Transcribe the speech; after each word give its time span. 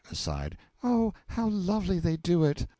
(Aside.) 0.09 0.57
Oh, 0.83 1.13
how 1.27 1.47
lovely 1.49 1.99
they 1.99 2.17
do 2.17 2.43
it! 2.43 2.65